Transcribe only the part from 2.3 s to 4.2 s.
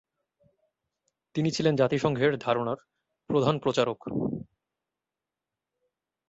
ধারণার প্রধান প্রচারক।